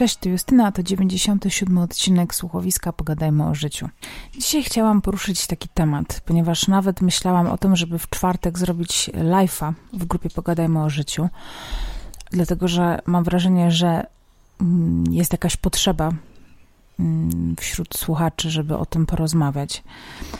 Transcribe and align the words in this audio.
Cześć, 0.00 0.16
to 0.16 0.28
Justyna, 0.28 0.72
to 0.72 0.82
97 0.82 1.78
odcinek 1.78 2.34
słuchowiska 2.34 2.92
Pogadajmy 2.92 3.46
o 3.46 3.54
życiu. 3.54 3.88
Dzisiaj 4.38 4.62
chciałam 4.62 5.02
poruszyć 5.02 5.46
taki 5.46 5.68
temat, 5.68 6.20
ponieważ 6.24 6.68
nawet 6.68 7.00
myślałam 7.00 7.46
o 7.46 7.58
tym, 7.58 7.76
żeby 7.76 7.98
w 7.98 8.08
czwartek 8.08 8.58
zrobić 8.58 9.10
live'a 9.14 9.72
w 9.92 10.04
grupie 10.04 10.30
Pogadajmy 10.30 10.82
o 10.82 10.90
życiu, 10.90 11.28
dlatego 12.30 12.68
że 12.68 12.98
mam 13.06 13.24
wrażenie, 13.24 13.70
że 13.70 14.06
mm, 14.60 15.04
jest 15.10 15.32
jakaś 15.32 15.56
potrzeba 15.56 16.12
mm, 17.00 17.56
wśród 17.58 17.96
słuchaczy, 17.96 18.50
żeby 18.50 18.76
o 18.76 18.86
tym 18.86 19.06
porozmawiać. 19.06 19.82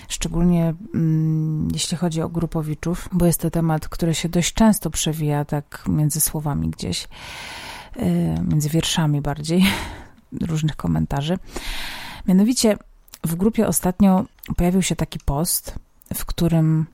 Szczególnie 0.08 0.74
mm, 0.94 1.68
jeśli 1.72 1.96
chodzi 1.96 2.22
o 2.22 2.28
grupowiczów, 2.28 3.08
bo 3.12 3.26
jest 3.26 3.40
to 3.40 3.50
temat, 3.50 3.88
który 3.88 4.14
się 4.14 4.28
dość 4.28 4.54
często 4.54 4.90
przewija 4.90 5.44
tak 5.44 5.84
między 5.88 6.20
słowami 6.20 6.70
gdzieś. 6.70 7.08
Y, 7.96 8.34
między 8.48 8.68
wierszami 8.68 9.20
bardziej, 9.20 9.66
różnych 10.50 10.76
komentarzy. 10.76 11.38
Mianowicie 12.26 12.76
w 13.24 13.34
grupie 13.34 13.66
ostatnio 13.66 14.24
pojawił 14.56 14.82
się 14.82 14.96
taki 14.96 15.18
post, 15.18 15.78
w 16.14 16.24
którym 16.24 16.86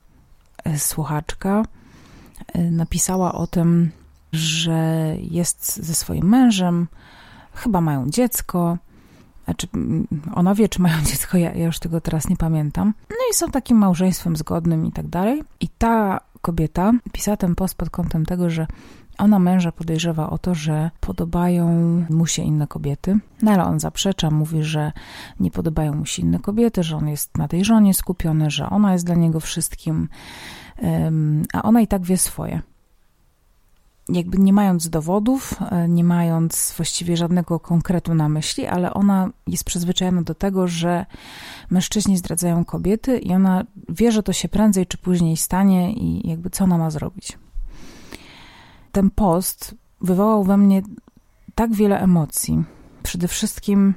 y, 0.67 0.79
słuchaczka 0.79 1.63
y, 2.55 2.71
napisała 2.71 3.33
o 3.33 3.47
tym, 3.47 3.91
że 4.33 5.15
jest 5.19 5.75
ze 5.75 5.95
swoim 5.95 6.29
mężem, 6.29 6.87
chyba 7.53 7.81
mają 7.81 8.09
dziecko. 8.09 8.77
Znaczy, 9.45 9.67
mm, 9.73 10.07
ona 10.35 10.55
wie, 10.55 10.69
czy 10.69 10.81
mają 10.81 11.01
dziecko, 11.11 11.37
ja, 11.37 11.53
ja 11.53 11.65
już 11.65 11.79
tego 11.79 12.01
teraz 12.01 12.29
nie 12.29 12.37
pamiętam. 12.37 12.93
No 13.09 13.15
i 13.31 13.33
są 13.33 13.51
takim 13.51 13.77
małżeństwem 13.77 14.35
zgodnym 14.35 14.85
i 14.85 14.91
tak 14.91 15.07
dalej. 15.07 15.43
I 15.59 15.69
ta 15.69 16.19
kobieta 16.41 16.91
pisała 17.11 17.37
ten 17.37 17.55
post 17.55 17.75
pod 17.75 17.89
kątem 17.89 18.25
tego, 18.25 18.49
że 18.49 18.67
ona 19.17 19.39
męża 19.39 19.71
podejrzewa 19.71 20.29
o 20.29 20.37
to, 20.37 20.55
że 20.55 20.91
podobają 20.99 21.67
mu 22.09 22.25
się 22.25 22.43
inne 22.43 22.67
kobiety, 22.67 23.19
no 23.41 23.51
ale 23.51 23.65
on 23.65 23.79
zaprzecza, 23.79 24.31
mówi, 24.31 24.63
że 24.63 24.91
nie 25.39 25.51
podobają 25.51 25.93
mu 25.93 26.05
się 26.05 26.21
inne 26.21 26.39
kobiety, 26.39 26.83
że 26.83 26.97
on 26.97 27.07
jest 27.07 27.37
na 27.37 27.47
tej 27.47 27.65
żonie 27.65 27.93
skupiony, 27.93 28.51
że 28.51 28.69
ona 28.69 28.93
jest 28.93 29.05
dla 29.05 29.15
niego 29.15 29.39
wszystkim, 29.39 30.09
a 31.53 31.61
ona 31.63 31.81
i 31.81 31.87
tak 31.87 32.03
wie 32.03 32.17
swoje. 32.17 32.61
Jakby 34.09 34.37
nie 34.37 34.53
mając 34.53 34.89
dowodów, 34.89 35.55
e, 35.71 35.89
nie 35.89 36.03
mając 36.03 36.73
właściwie 36.77 37.17
żadnego 37.17 37.59
konkretu 37.59 38.15
na 38.15 38.29
myśli, 38.29 38.65
ale 38.65 38.93
ona 38.93 39.29
jest 39.47 39.63
przyzwyczajona 39.63 40.21
do 40.21 40.35
tego, 40.35 40.67
że 40.67 41.05
mężczyźni 41.69 42.17
zdradzają 42.17 42.65
kobiety 42.65 43.17
i 43.17 43.33
ona 43.33 43.65
wie, 43.89 44.11
że 44.11 44.23
to 44.23 44.33
się 44.33 44.49
prędzej 44.49 44.85
czy 44.85 44.97
później 44.97 45.37
stanie 45.37 45.93
i 45.93 46.29
jakby 46.29 46.49
co 46.49 46.63
ona 46.63 46.77
ma 46.77 46.89
zrobić 46.89 47.37
ten 48.91 49.09
post 49.09 49.75
wywołał 50.01 50.43
we 50.43 50.57
mnie 50.57 50.81
tak 51.55 51.73
wiele 51.73 51.99
emocji. 51.99 52.63
Przede 53.03 53.27
wszystkim 53.27 53.93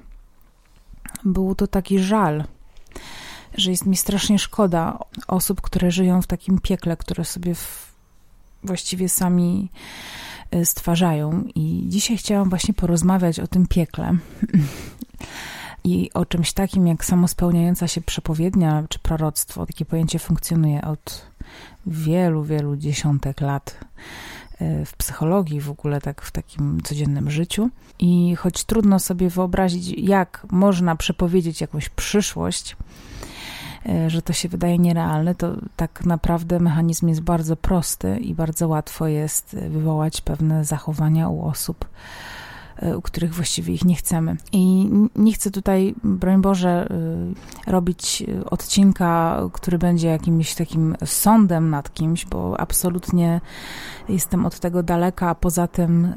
był 1.24 1.55
to 1.55 1.66
taki 1.66 1.98
żal, 1.98 2.44
że 3.56 3.70
jest 3.70 3.86
mi 3.86 3.97
strasznie 3.97 4.38
szkoda 4.38 4.98
osób, 5.28 5.60
które 5.60 5.91
żyją 5.91 6.22
w 6.22 6.27
takim 6.27 6.58
piekle, 6.58 6.97
które 6.97 7.24
sobie 7.24 7.55
w, 7.55 7.94
właściwie 8.64 9.08
sami 9.08 9.70
y, 10.55 10.66
stwarzają. 10.66 11.44
I 11.54 11.84
dzisiaj 11.88 12.16
chciałam 12.16 12.48
właśnie 12.48 12.75
porozmawiać 12.75 13.41
o 13.41 13.47
tym 13.47 13.66
piekle. 13.66 14.16
I 15.84 16.10
o 16.14 16.27
czymś 16.27 16.52
takim 16.52 16.86
jak 16.86 17.04
samospełniająca 17.04 17.88
się 17.88 18.00
przepowiednia 18.00 18.84
czy 18.88 18.98
proroctwo. 18.98 19.66
Takie 19.66 19.84
pojęcie 19.84 20.19
funkcjonuje 20.19 20.82
od 20.82 21.27
wielu, 21.86 22.44
wielu 22.44 22.77
dziesiątek 22.77 23.41
lat 23.41 23.80
w 24.86 24.97
psychologii, 24.97 25.61
w 25.61 25.70
ogóle 25.70 26.00
tak 26.00 26.22
w 26.22 26.30
takim 26.30 26.80
codziennym 26.83 27.30
życiu. 27.30 27.70
I 27.98 28.36
choć 28.36 28.64
trudno 28.64 28.98
sobie 28.98 29.28
wyobrazić, 29.28 29.89
jak 29.89 30.47
można 30.50 30.97
przepowiedzieć 30.97 31.60
jakąś 31.60 31.88
przyszłość, 31.88 32.76
e, 33.87 34.10
że 34.10 34.22
to 34.22 34.32
się 34.32 34.48
wydaje 34.48 34.78
nierealne, 34.78 35.34
to 35.34 35.56
tak 35.76 36.04
naprawdę 36.04 36.60
mechanizm 36.60 37.09
jest 37.09 37.21
bardzo 37.21 37.56
prosty 37.56 38.19
i 38.19 38.34
bardzo 38.34 38.69
łatwo 38.69 39.06
jest 39.06 39.56
wywołać 39.71 40.21
pewne 40.21 40.65
zachowania 40.65 41.28
u 41.28 41.42
osób 41.48 41.84
E, 41.84 41.88
u 42.96 43.02
których 43.02 43.34
właściwie 43.34 43.74
ich 43.74 43.84
nie 43.84 43.94
chcemy. 43.94 44.36
I 44.52 44.91
nie 45.16 45.32
chcę 45.32 45.50
tutaj, 45.50 45.94
broń 46.04 46.41
Boże, 46.41 46.88
e, 47.66 47.70
robić 47.70 48.24
odcinka, 48.50 49.41
który 49.52 49.78
będzie 49.78 50.08
jakimś 50.08 50.54
takim 50.54 50.96
sądem 51.04 51.70
nad 51.70 51.94
kimś, 51.94 52.26
bo 52.26 52.60
absolutnie 52.60 53.41
jestem 54.08 54.46
od 54.46 54.60
tego 54.60 54.82
daleka, 54.82 55.28
a 55.28 55.34
poza 55.34 55.66
tym 55.66 56.14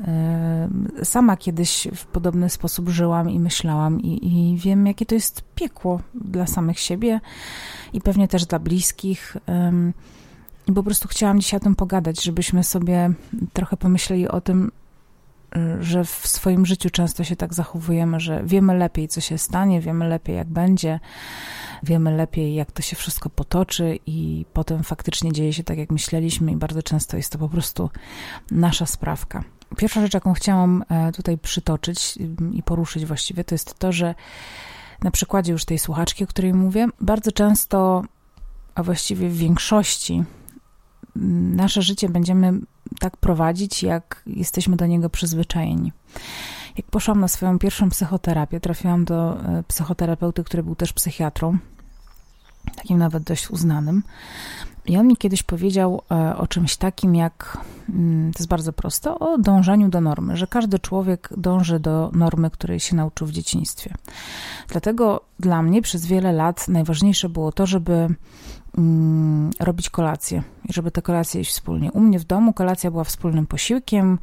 sama 1.03 1.37
kiedyś 1.37 1.87
w 1.95 2.05
podobny 2.05 2.49
sposób 2.49 2.89
żyłam 2.89 3.29
i 3.29 3.39
myślałam 3.39 4.01
i, 4.01 4.27
i 4.27 4.57
wiem, 4.57 4.87
jakie 4.87 5.05
to 5.05 5.15
jest 5.15 5.43
piekło 5.55 5.99
dla 6.13 6.47
samych 6.47 6.79
siebie 6.79 7.19
i 7.93 8.01
pewnie 8.01 8.27
też 8.27 8.45
dla 8.45 8.59
bliskich. 8.59 9.37
I 10.67 10.73
po 10.73 10.83
prostu 10.83 11.07
chciałam 11.07 11.41
dzisiaj 11.41 11.57
o 11.59 11.63
tym 11.63 11.75
pogadać, 11.75 12.23
żebyśmy 12.23 12.63
sobie 12.63 13.13
trochę 13.53 13.77
pomyśleli 13.77 14.27
o 14.27 14.41
tym, 14.41 14.71
że 15.79 16.05
w 16.05 16.27
swoim 16.27 16.65
życiu 16.65 16.89
często 16.89 17.23
się 17.23 17.35
tak 17.35 17.53
zachowujemy, 17.53 18.19
że 18.19 18.41
wiemy 18.45 18.77
lepiej, 18.77 19.07
co 19.07 19.21
się 19.21 19.37
stanie, 19.37 19.81
wiemy 19.81 20.07
lepiej, 20.07 20.35
jak 20.35 20.47
będzie, 20.47 20.99
wiemy 21.83 22.17
lepiej, 22.17 22.55
jak 22.55 22.71
to 22.71 22.81
się 22.81 22.95
wszystko 22.95 23.29
potoczy, 23.29 23.99
i 24.05 24.45
potem 24.53 24.83
faktycznie 24.83 25.31
dzieje 25.31 25.53
się 25.53 25.63
tak, 25.63 25.77
jak 25.77 25.91
myśleliśmy, 25.91 26.51
i 26.51 26.55
bardzo 26.55 26.83
często 26.83 27.17
jest 27.17 27.31
to 27.31 27.37
po 27.39 27.49
prostu 27.49 27.89
nasza 28.51 28.85
sprawka. 28.85 29.43
Pierwsza 29.77 30.01
rzecz, 30.01 30.13
jaką 30.13 30.33
chciałam 30.33 30.83
e, 30.89 31.11
tutaj 31.11 31.37
przytoczyć 31.37 32.17
i 32.53 32.63
poruszyć 32.63 33.05
właściwie, 33.05 33.43
to 33.43 33.55
jest 33.55 33.79
to, 33.79 33.91
że 33.91 34.15
na 35.03 35.11
przykładzie 35.11 35.51
już 35.51 35.65
tej 35.65 35.79
słuchaczki, 35.79 36.23
o 36.23 36.27
której 36.27 36.53
mówię, 36.53 36.87
bardzo 37.01 37.31
często, 37.31 38.03
a 38.75 38.83
właściwie 38.83 39.29
w 39.29 39.37
większości, 39.37 40.23
nasze 41.55 41.81
życie 41.81 42.09
będziemy 42.09 42.53
tak 42.99 43.17
prowadzić, 43.17 43.83
jak 43.83 44.23
jesteśmy 44.27 44.75
do 44.75 44.85
niego 44.85 45.09
przyzwyczajeni. 45.09 45.91
Jak 46.77 46.85
poszłam 46.85 47.19
na 47.19 47.27
swoją 47.27 47.59
pierwszą 47.59 47.89
psychoterapię, 47.89 48.59
trafiłam 48.59 49.05
do 49.05 49.39
e, 49.39 49.63
psychoterapeuty, 49.67 50.43
który 50.43 50.63
był 50.63 50.75
też 50.75 50.93
psychiatrą, 50.93 51.57
takim 52.75 52.97
nawet 52.97 53.23
dość 53.23 53.49
uznanym. 53.49 54.03
I 54.85 54.97
on 54.97 55.07
mi 55.07 55.17
kiedyś 55.17 55.43
powiedział 55.43 56.01
e, 56.11 56.37
o 56.37 56.47
czymś 56.47 56.77
takim 56.77 57.15
jak, 57.15 57.57
mm, 57.89 58.33
to 58.33 58.39
jest 58.39 58.49
bardzo 58.49 58.73
proste, 58.73 59.19
o 59.19 59.37
dążeniu 59.37 59.89
do 59.89 60.01
normy, 60.01 60.37
że 60.37 60.47
każdy 60.47 60.79
człowiek 60.79 61.29
dąży 61.37 61.79
do 61.79 62.11
normy, 62.13 62.49
której 62.49 62.79
się 62.79 62.95
nauczył 62.95 63.27
w 63.27 63.31
dzieciństwie. 63.31 63.93
Dlatego 64.67 65.21
dla 65.39 65.61
mnie 65.61 65.81
przez 65.81 66.05
wiele 66.05 66.31
lat 66.31 66.67
najważniejsze 66.67 67.29
było 67.29 67.51
to, 67.51 67.65
żeby 67.65 68.15
mm, 68.77 69.51
robić 69.59 69.89
kolację 69.89 70.43
i 70.69 70.73
żeby 70.73 70.91
te 70.91 71.01
kolacje 71.01 71.41
iść 71.41 71.51
wspólnie. 71.51 71.91
U 71.91 71.99
mnie 71.99 72.19
w 72.19 72.23
domu 72.23 72.53
kolacja 72.53 72.91
była 72.91 73.03
wspólnym 73.03 73.47
posiłkiem, 73.47 74.19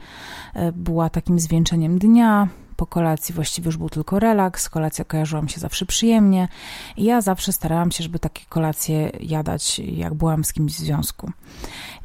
e, 0.55 0.73
była 0.73 1.11
takim 1.11 1.41
zwieńczeniem 1.41 1.99
dnia, 1.99 2.49
po 2.81 2.87
kolacji 2.87 3.35
właściwie 3.35 3.67
już 3.67 3.77
był 3.77 3.89
tylko 3.89 4.19
relaks, 4.19 4.69
kolacja 4.69 5.05
kojarzyła 5.05 5.43
mi 5.43 5.51
się 5.51 5.61
zawsze 5.61 5.87
przyjemnie 5.87 6.49
i 6.97 7.05
ja 7.05 7.21
zawsze 7.21 7.53
starałam 7.53 7.91
się, 7.91 8.05
żeby 8.05 8.19
takie 8.19 8.45
kolacje 8.49 9.11
jadać, 9.21 9.79
jak 9.79 10.15
byłam 10.15 10.45
z 10.45 10.53
kimś 10.53 10.73
w 10.73 10.79
związku. 10.79 11.31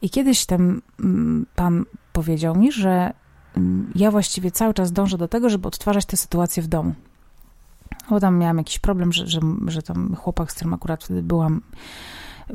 I 0.01 0.09
kiedyś 0.09 0.45
ten 0.45 0.81
mm, 0.99 1.45
pan 1.55 1.85
powiedział 2.13 2.55
mi, 2.55 2.71
że 2.71 3.13
mm, 3.57 3.91
ja 3.95 4.11
właściwie 4.11 4.51
cały 4.51 4.73
czas 4.73 4.91
dążę 4.91 5.17
do 5.17 5.27
tego, 5.27 5.49
żeby 5.49 5.67
odtwarzać 5.67 6.05
tę 6.05 6.17
sytuację 6.17 6.63
w 6.63 6.67
domu. 6.67 6.93
Bo 8.09 8.19
tam 8.19 8.37
miałam 8.37 8.57
jakiś 8.57 8.79
problem, 8.79 9.13
że, 9.13 9.27
że, 9.27 9.39
że 9.67 9.81
tam 9.81 10.15
chłopak, 10.15 10.51
z 10.51 10.55
którym 10.55 10.73
akurat 10.73 11.03
wtedy 11.03 11.23
byłam, 11.23 11.61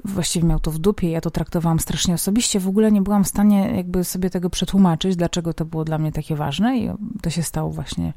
właściwie 0.05 0.49
miał 0.49 0.61
to 0.61 0.71
w 0.71 0.78
dupie, 0.78 1.11
ja 1.11 1.21
to 1.21 1.31
traktowałam 1.31 1.81
strasznie 1.81 2.15
osobiście, 2.15 2.61
w 2.61 2.69
ogóle 2.69 2.93
nie 2.93 3.03
byłam 3.03 3.25
w 3.25 3.28
stanie 3.28 3.73
jakby 3.77 4.05
sobie 4.05 4.31
tego 4.31 4.51
przetłumaczyć, 4.51 5.16
dlaczego 5.16 5.54
to 5.54 5.65
było 5.65 5.84
dla 5.84 5.98
mnie 5.98 6.13
takie 6.13 6.37
ważne 6.37 6.78
i 6.78 6.91
to 7.22 7.31
się 7.31 7.42
stało 7.42 7.71
właśnie 7.71 8.13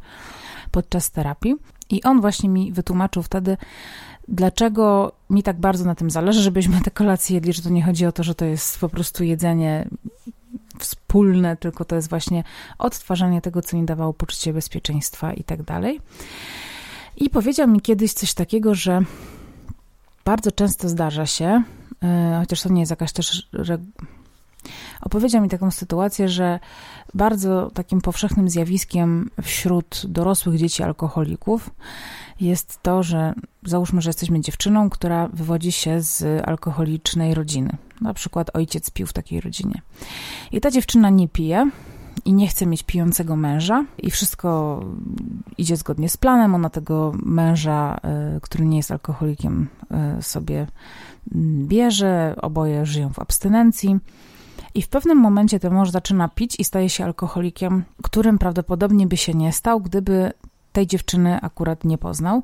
podczas 0.71 1.11
terapii. 1.11 1.55
I 1.89 2.03
on 2.03 2.21
właśnie 2.21 2.49
mi 2.49 2.71
wytłumaczył 2.71 3.23
wtedy, 3.23 3.57
dlaczego 4.27 5.11
mi 5.29 5.43
tak 5.43 5.59
bardzo 5.59 5.85
na 5.85 5.95
tym 5.95 6.09
zależy, 6.09 6.41
żebyśmy 6.41 6.81
te 6.81 6.91
kolacje 6.91 7.35
jedli, 7.35 7.53
że 7.53 7.61
to 7.61 7.69
nie 7.69 7.83
chodzi 7.83 8.05
o 8.05 8.11
to, 8.11 8.23
że 8.23 8.35
to 8.35 8.45
jest 8.45 8.79
po 8.79 8.89
prostu 8.89 9.23
jedzenie 9.23 9.87
wspólne, 10.79 11.57
tylko 11.57 11.85
to 11.85 11.95
jest 11.95 12.09
właśnie 12.09 12.43
odtwarzanie 12.77 13.41
tego, 13.41 13.61
co 13.61 13.77
mi 13.77 13.85
dawało 13.85 14.13
poczucie 14.13 14.53
bezpieczeństwa 14.53 15.33
i 15.33 15.43
tak 15.43 15.63
dalej. 15.63 16.01
I 17.17 17.29
powiedział 17.29 17.67
mi 17.67 17.81
kiedyś 17.81 18.13
coś 18.13 18.33
takiego, 18.33 18.75
że 18.75 19.01
bardzo 20.25 20.51
często 20.51 20.89
zdarza 20.89 21.25
się, 21.25 21.63
e, 22.03 22.37
chociaż 22.39 22.61
to 22.61 22.69
nie 22.69 22.79
jest 22.79 22.89
jakaś 22.89 23.11
też. 23.11 23.49
Opowiedział 25.01 25.41
mi 25.41 25.49
taką 25.49 25.71
sytuację, 25.71 26.29
że 26.29 26.59
bardzo 27.13 27.71
takim 27.73 28.01
powszechnym 28.01 28.49
zjawiskiem 28.49 29.29
wśród 29.41 30.01
dorosłych 30.07 30.57
dzieci 30.57 30.83
alkoholików 30.83 31.69
jest 32.41 32.79
to, 32.81 33.03
że 33.03 33.33
załóżmy, 33.63 34.01
że 34.01 34.09
jesteśmy 34.09 34.41
dziewczyną, 34.41 34.89
która 34.89 35.27
wywodzi 35.27 35.71
się 35.71 36.01
z 36.01 36.43
alkoholicznej 36.47 37.33
rodziny. 37.33 37.69
Na 38.01 38.13
przykład 38.13 38.55
ojciec 38.55 38.89
pił 38.89 39.07
w 39.07 39.13
takiej 39.13 39.41
rodzinie. 39.41 39.81
I 40.51 40.61
ta 40.61 40.71
dziewczyna 40.71 41.09
nie 41.09 41.27
pije, 41.27 41.69
i 42.25 42.33
nie 42.33 42.47
chce 42.47 42.65
mieć 42.65 42.83
pijącego 42.83 43.35
męża 43.35 43.85
i 43.97 44.11
wszystko 44.11 44.81
idzie 45.57 45.77
zgodnie 45.77 46.09
z 46.09 46.17
planem. 46.17 46.55
Ona 46.55 46.69
tego 46.69 47.11
męża, 47.23 47.97
y, 48.37 48.41
który 48.41 48.65
nie 48.65 48.77
jest 48.77 48.91
alkoholikiem, 48.91 49.67
y, 50.19 50.21
sobie 50.21 50.67
mm, 51.35 51.67
bierze, 51.67 52.35
oboje 52.41 52.85
żyją 52.85 53.09
w 53.09 53.19
abstynencji. 53.19 53.99
I 54.75 54.81
w 54.81 54.89
pewnym 54.89 55.17
momencie 55.17 55.59
ten 55.59 55.73
mąż 55.73 55.89
zaczyna 55.89 56.27
pić 56.27 56.59
i 56.59 56.63
staje 56.63 56.89
się 56.89 57.05
alkoholikiem, 57.05 57.83
którym 58.03 58.37
prawdopodobnie 58.37 59.07
by 59.07 59.17
się 59.17 59.33
nie 59.33 59.51
stał, 59.51 59.81
gdyby 59.81 60.31
tej 60.73 60.87
dziewczyny 60.87 61.41
akurat 61.41 61.83
nie 61.83 61.97
poznał. 61.97 62.43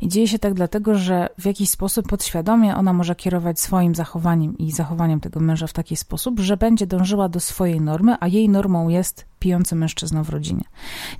I 0.00 0.08
dzieje 0.08 0.28
się 0.28 0.38
tak 0.38 0.54
dlatego, 0.54 0.94
że 0.94 1.28
w 1.38 1.46
jakiś 1.46 1.70
sposób 1.70 2.08
podświadomie 2.08 2.76
ona 2.76 2.92
może 2.92 3.14
kierować 3.14 3.60
swoim 3.60 3.94
zachowaniem 3.94 4.58
i 4.58 4.72
zachowaniem 4.72 5.20
tego 5.20 5.40
męża 5.40 5.66
w 5.66 5.72
taki 5.72 5.96
sposób, 5.96 6.40
że 6.40 6.56
będzie 6.56 6.86
dążyła 6.86 7.28
do 7.28 7.40
swojej 7.40 7.80
normy, 7.80 8.16
a 8.20 8.26
jej 8.26 8.48
normą 8.48 8.88
jest 8.88 9.26
pijący 9.38 9.74
mężczyzna 9.74 10.22
w 10.22 10.28
rodzinie. 10.28 10.64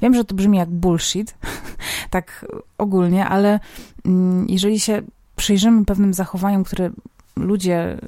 Wiem, 0.02 0.14
że 0.14 0.24
to 0.24 0.34
brzmi 0.34 0.58
jak 0.58 0.70
bullshit, 0.70 1.38
tak 2.10 2.46
ogólnie, 2.78 3.26
ale 3.26 3.60
mm, 4.04 4.46
jeżeli 4.48 4.80
się 4.80 5.02
przyjrzymy 5.36 5.84
pewnym 5.84 6.14
zachowaniom, 6.14 6.64
które 6.64 6.90
ludzie 7.36 7.98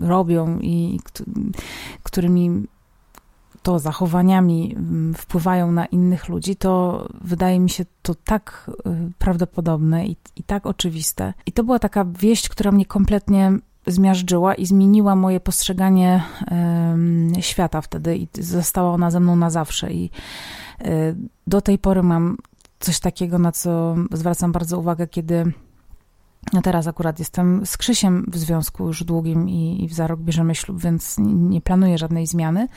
y, 0.00 0.06
robią 0.06 0.58
i 0.60 1.00
którymi 2.02 2.66
to 3.68 3.78
zachowaniami 3.78 4.74
mm, 4.76 5.14
wpływają 5.14 5.72
na 5.72 5.86
innych 5.86 6.28
ludzi, 6.28 6.56
to 6.56 7.06
wydaje 7.20 7.60
mi 7.60 7.70
się 7.70 7.84
to 8.02 8.14
tak 8.14 8.70
y, 8.86 9.12
prawdopodobne 9.18 10.06
i, 10.06 10.16
i 10.36 10.42
tak 10.42 10.66
oczywiste. 10.66 11.34
I 11.46 11.52
to 11.52 11.64
była 11.64 11.78
taka 11.78 12.04
wieść, 12.04 12.48
która 12.48 12.72
mnie 12.72 12.86
kompletnie 12.86 13.52
zmiażdżyła 13.86 14.54
i 14.54 14.66
zmieniła 14.66 15.16
moje 15.16 15.40
postrzeganie 15.40 16.22
y, 17.38 17.42
świata 17.42 17.80
wtedy 17.80 18.16
i 18.16 18.28
została 18.38 18.90
ona 18.90 19.10
ze 19.10 19.20
mną 19.20 19.36
na 19.36 19.50
zawsze. 19.50 19.92
I 19.92 20.10
y, 20.80 21.16
do 21.46 21.60
tej 21.60 21.78
pory 21.78 22.02
mam 22.02 22.36
coś 22.80 23.00
takiego, 23.00 23.38
na 23.38 23.52
co 23.52 23.96
zwracam 24.12 24.52
bardzo 24.52 24.78
uwagę, 24.78 25.06
kiedy 25.06 25.52
no 26.52 26.62
teraz 26.62 26.86
akurat 26.86 27.18
jestem 27.18 27.66
z 27.66 27.76
Krzysiem 27.76 28.24
w 28.28 28.38
związku 28.38 28.86
już 28.86 29.04
długim 29.04 29.48
i, 29.48 29.84
i 29.84 29.88
za 29.88 30.06
rok 30.06 30.20
bierzemy 30.20 30.54
ślub, 30.54 30.80
więc 30.80 31.16
nie 31.18 31.60
planuję 31.60 31.98
żadnej 31.98 32.26
zmiany. 32.26 32.68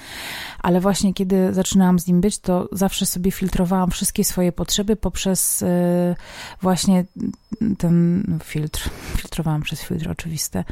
Ale 0.59 0.81
właśnie 0.81 1.13
kiedy 1.13 1.53
zaczynałam 1.53 1.99
z 1.99 2.07
nim 2.07 2.21
być, 2.21 2.39
to 2.39 2.69
zawsze 2.71 3.05
sobie 3.05 3.31
filtrowałam 3.31 3.91
wszystkie 3.91 4.23
swoje 4.23 4.51
potrzeby 4.51 4.95
poprzez 4.95 5.61
y, 5.61 5.65
właśnie 6.61 7.05
ten 7.77 8.23
filtr. 8.43 8.89
Filtrowałam 9.17 9.61
przez 9.61 9.81
filtr 9.81 10.09
oczywiste. 10.09 10.63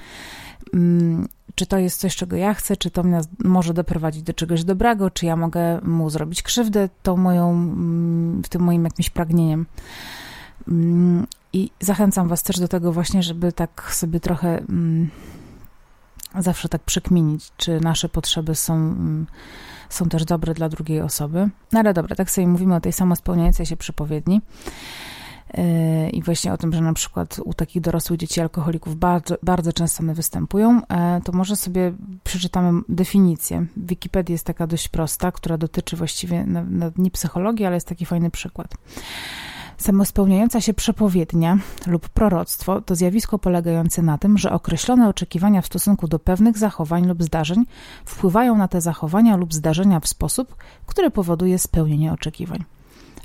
Mm, 0.74 1.28
czy 1.56 1.66
to 1.66 1.78
jest 1.78 2.00
coś, 2.00 2.16
czego 2.16 2.36
ja 2.36 2.54
chcę, 2.54 2.78
czy 2.78 2.92
to 2.92 3.04
mnie 3.04 3.22
może 3.44 3.74
doprowadzić 3.74 4.24
do 4.24 4.34
czegoś 4.34 4.64
dobrego, 4.64 5.10
czy 5.10 5.26
ja 5.26 5.36
mogę 5.36 5.82
mu 5.82 6.10
zrobić 6.10 6.44
krzywdę 6.44 6.90
tą 7.04 7.18
moją, 7.18 7.52
mm, 7.52 8.42
tym 8.50 8.62
moim 8.62 8.84
jakimś 8.84 9.10
pragnieniem. 9.10 9.66
I 11.54 11.72
zachęcam 11.80 12.28
Was 12.28 12.44
też 12.44 12.60
do 12.60 12.68
tego 12.68 12.92
właśnie, 12.92 13.24
żeby 13.24 13.52
tak 13.52 13.90
sobie 13.94 14.20
trochę 14.20 14.60
mm, 14.60 15.10
zawsze 16.40 16.70
tak 16.70 16.84
przekminić, 16.84 17.52
czy 17.58 17.80
nasze 17.82 18.10
potrzeby 18.10 18.56
są, 18.56 18.74
mm, 18.74 19.28
są 19.90 20.10
też 20.10 20.26
dobre 20.26 20.54
dla 20.54 20.70
drugiej 20.70 21.02
osoby. 21.02 21.50
No 21.72 21.80
ale 21.80 21.94
dobra, 21.94 22.16
tak 22.16 22.32
sobie 22.32 22.48
mówimy 22.48 22.76
o 22.76 22.82
tej 22.82 22.94
samospełniającej 22.94 23.66
się 23.66 23.78
przepowiedni. 23.78 24.42
Yy, 25.58 26.10
I 26.10 26.24
właśnie 26.24 26.54
o 26.54 26.58
tym, 26.58 26.74
że 26.74 26.82
na 26.82 26.94
przykład 26.94 27.40
u 27.46 27.54
takich 27.54 27.82
dorosłych 27.82 28.20
dzieci 28.20 28.42
alkoholików 28.42 28.96
bardzo, 28.96 29.36
bardzo 29.44 29.74
często 29.74 30.04
one 30.04 30.14
występują, 30.14 30.82
e, 30.88 31.22
to 31.26 31.32
może 31.32 31.56
sobie 31.56 31.94
przeczytamy 32.24 32.82
definicję. 32.90 33.66
W 33.78 33.88
Wikipedii 33.88 34.34
jest 34.34 34.46
taka 34.46 34.68
dość 34.68 34.88
prosta, 34.88 35.32
która 35.32 35.58
dotyczy 35.58 35.96
właściwie 35.96 36.46
nie 36.98 37.12
psychologii, 37.12 37.66
ale 37.66 37.76
jest 37.76 37.88
taki 37.88 38.06
fajny 38.06 38.32
przykład. 38.32 38.74
Samospełniająca 39.80 40.62
się 40.62 40.74
przepowiednia 40.74 41.58
lub 41.88 42.10
proroctwo 42.10 42.82
to 42.82 42.96
zjawisko 42.96 43.40
polegające 43.40 44.02
na 44.02 44.18
tym, 44.18 44.38
że 44.38 44.52
określone 44.52 45.10
oczekiwania 45.10 45.62
w 45.62 45.66
stosunku 45.66 46.08
do 46.08 46.20
pewnych 46.20 46.58
zachowań 46.58 47.08
lub 47.08 47.24
zdarzeń 47.24 47.66
wpływają 48.06 48.58
na 48.58 48.68
te 48.68 48.82
zachowania 48.82 49.36
lub 49.36 49.54
zdarzenia 49.54 50.00
w 50.00 50.08
sposób, 50.08 50.56
który 50.86 51.12
powoduje 51.12 51.60
spełnienie 51.60 52.14
oczekiwań. 52.14 52.64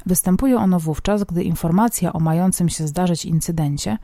Występuje 0.06 0.56
ono 0.56 0.80
wówczas, 0.80 1.24
gdy 1.24 1.44
informacja 1.44 2.12
o 2.12 2.20
mającym 2.20 2.68
się 2.68 2.86
zdarzyć 2.86 3.24
incydencie 3.24 3.98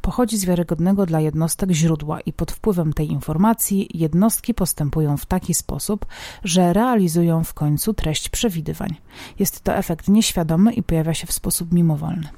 pochodzi 0.00 0.38
z 0.38 0.44
wiarygodnego 0.44 1.06
dla 1.06 1.20
jednostek 1.20 1.70
źródła 1.70 2.20
i 2.20 2.32
pod 2.32 2.52
wpływem 2.52 2.92
tej 2.92 3.12
informacji 3.12 3.88
jednostki 3.94 4.54
postępują 4.54 5.16
w 5.16 5.26
taki 5.26 5.54
sposób, 5.54 6.06
że 6.44 6.72
realizują 6.72 7.44
w 7.44 7.54
końcu 7.54 7.94
treść 7.94 8.28
przewidywań. 8.28 8.94
Jest 9.38 9.60
to 9.60 9.74
efekt 9.74 10.08
nieświadomy 10.08 10.72
i 10.72 10.82
pojawia 10.82 11.14
się 11.14 11.26
w 11.26 11.32
sposób 11.32 11.72
mimowolny. 11.72 12.28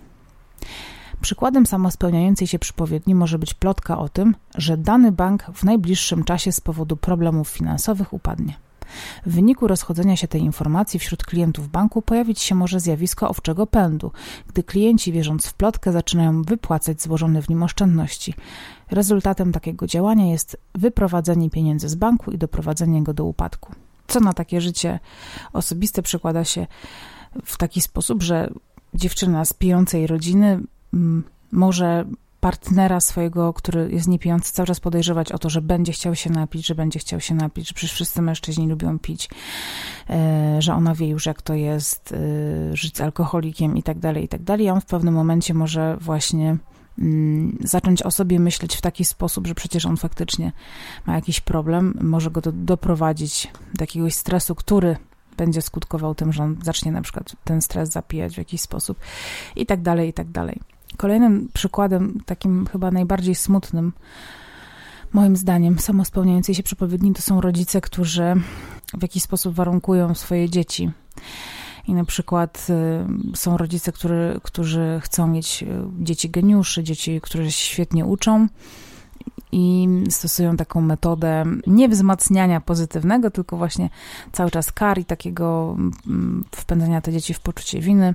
Przykładem 1.20 1.67
samospełniającej 1.67 2.47
się 2.47 2.58
przypowiedni 2.58 3.15
może 3.15 3.38
być 3.38 3.55
plotka 3.55 3.99
o 3.99 4.08
tym, 4.08 4.35
że 4.55 4.76
dany 4.76 5.12
bank 5.12 5.44
w 5.55 5.65
najbliższym 5.65 6.25
czasie 6.25 6.53
z 6.53 6.61
powodu 6.61 6.97
problemów 6.97 7.49
finansowych 7.49 8.12
upadnie. 8.12 8.55
W 9.27 9.35
wyniku 9.35 9.67
rozchodzenia 9.67 10.17
się 10.17 10.29
tej 10.29 10.41
informacji 10.41 11.00
wśród 11.00 11.25
klientów 11.25 11.69
banku 11.69 12.03
pojawić 12.03 12.41
się 12.41 12.55
może 12.55 12.81
zjawisko 12.81 13.29
owczego 13.29 13.67
pędu, 13.67 14.12
gdy 14.49 14.62
klienci 14.62 15.12
wierząc 15.12 15.47
w 15.47 15.55
plotkę 15.55 15.93
zaczynają 15.93 16.43
wypłacać 16.43 17.03
złożone 17.03 17.43
w 17.43 17.49
nim 17.49 17.62
oszczędności. 17.62 18.35
Rezultatem 18.91 19.53
takiego 19.53 19.87
działania 19.87 20.31
jest 20.31 20.56
wyprowadzenie 20.75 21.50
pieniędzy 21.50 21.89
z 21.89 21.94
banku 21.94 22.31
i 22.31 22.39
doprowadzenie 22.39 23.03
go 23.03 23.15
do 23.15 23.25
upadku. 23.25 23.73
Co 24.06 24.21
na 24.21 24.33
takie 24.33 24.61
życie 24.61 25.00
osobiste 25.53 26.03
przekłada 26.03 26.44
się 26.44 26.67
w 27.44 27.56
taki 27.56 27.81
sposób, 27.81 28.23
że 28.23 28.50
dziewczyna 28.94 29.44
z 29.44 29.53
pijącej 29.53 30.06
rodziny 30.06 30.61
mm, 30.94 31.25
może 31.53 32.05
partnera 32.43 33.00
swojego, 33.00 33.53
który 33.53 33.89
jest 33.93 34.09
niepijący, 34.09 34.53
cały 34.53 34.67
czas 34.67 34.81
podejrzewać 34.81 35.33
o 35.33 35.39
to, 35.39 35.50
że 35.50 35.62
będzie 35.62 35.93
chciał 35.93 36.15
się 36.15 36.31
napić, 36.31 36.67
że 36.67 36.75
będzie 36.75 36.99
chciał 36.99 37.21
się 37.21 37.35
napić, 37.35 37.69
że 37.69 37.75
przecież 37.75 37.94
wszyscy 37.94 38.23
mężczyźni 38.23 38.69
lubią 38.69 38.99
pić, 38.99 39.31
e, 40.11 40.62
że 40.62 40.75
ona 40.75 40.94
wie 40.94 41.09
już, 41.09 41.27
jak 41.27 41.43
to 41.43 41.55
jest 41.55 42.12
e, 42.12 42.77
żyć 42.77 42.97
z 42.97 43.00
alkoholikiem 43.00 43.77
i 43.77 43.83
tak 43.83 43.99
dalej, 43.99 44.25
i 44.25 44.29
tak 44.29 44.43
dalej. 44.43 44.71
on 44.71 44.81
w 44.81 44.87
pewnym 44.87 45.15
momencie 45.15 45.55
może 45.55 45.97
właśnie 46.00 46.56
mm, 46.99 47.59
zacząć 47.61 48.03
o 48.03 48.11
sobie 48.11 48.41
myśleć 48.41 48.77
w 48.77 48.81
taki 48.81 49.05
sposób, 49.05 49.47
że 49.47 49.55
przecież 49.55 49.87
on 49.87 49.97
faktycznie 49.97 50.53
ma 51.06 51.15
jakiś 51.15 51.41
problem, 51.41 51.99
może 52.00 52.31
go 52.31 52.41
do, 52.41 52.53
doprowadzić 52.53 53.49
do 53.75 53.83
jakiegoś 53.83 54.15
stresu, 54.15 54.55
który 54.55 54.96
będzie 55.37 55.63
skutkował 55.63 56.15
tym, 56.15 56.32
że 56.32 56.43
on 56.43 56.56
zacznie 56.63 56.93
na 56.93 57.03
przykład 57.03 57.37
ten 57.44 57.63
stres 57.63 57.91
zapijać 57.91 58.34
w 58.34 58.39
jakiś 58.39 58.61
sposób 58.61 58.99
i 59.56 59.67
tak 59.67 59.82
dalej, 59.82 60.08
i 60.08 60.13
tak 60.13 60.31
dalej. 60.31 60.61
Kolejnym 60.96 61.49
przykładem, 61.53 62.20
takim 62.27 62.67
chyba 62.67 62.91
najbardziej 62.91 63.34
smutnym, 63.34 63.93
moim 65.13 65.37
zdaniem, 65.37 65.79
samospełniającej 65.79 66.55
się 66.55 66.63
przepowiedni, 66.63 67.13
to 67.13 67.22
są 67.22 67.41
rodzice, 67.41 67.81
którzy 67.81 68.34
w 68.99 69.03
jakiś 69.03 69.22
sposób 69.22 69.55
warunkują 69.55 70.15
swoje 70.15 70.51
dzieci. 70.51 70.91
I 71.89 71.94
na 71.94 72.05
przykład 72.05 72.67
y, 73.32 73.37
są 73.37 73.56
rodzice, 73.56 73.93
który, 73.93 74.41
którzy 74.43 75.01
chcą 75.03 75.27
mieć 75.27 75.63
y, 75.63 75.67
dzieci 76.01 76.31
geniuszy, 76.31 76.82
dzieci, 76.82 77.20
które 77.20 77.44
się 77.44 77.51
świetnie 77.51 78.06
uczą 78.06 78.49
i 79.53 79.89
stosują 80.11 80.56
taką 80.56 80.81
metodę 80.81 81.44
nie 81.67 81.89
wzmacniania 81.89 82.61
pozytywnego, 82.61 83.31
tylko 83.31 83.56
właśnie 83.56 83.91
cały 84.32 84.51
czas 84.51 84.73
kar 84.73 84.99
i 84.99 85.05
takiego 85.05 85.77
mm, 86.06 86.44
wpędzania 86.55 87.01
te 87.01 87.13
dzieci 87.13 87.35
w 87.35 87.41
poczucie 87.41 87.81
winy. 87.81 88.15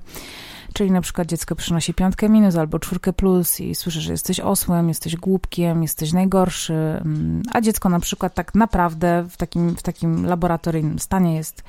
Czyli 0.74 0.92
na 0.92 1.02
przykład 1.02 1.28
dziecko 1.28 1.56
przynosi 1.56 1.94
piątkę 1.94 2.30
minus 2.30 2.56
albo 2.56 2.80
czwórkę 2.80 3.14
plus 3.14 3.60
i 3.60 3.76
słyszy, 3.76 4.02
że 4.02 4.12
jesteś 4.12 4.40
osłem, 4.40 4.88
jesteś 4.88 5.16
głupkiem, 5.16 5.82
jesteś 5.82 6.14
najgorszy, 6.14 6.74
mm, 6.74 7.44
a 7.54 7.62
dziecko 7.62 7.90
na 7.90 8.00
przykład 8.00 8.34
tak 8.34 8.56
naprawdę 8.56 9.26
w 9.30 9.38
takim, 9.38 9.76
w 9.76 9.84
takim 9.84 10.26
laboratoryjnym 10.26 11.00
stanie 11.00 11.36
jest 11.36 11.64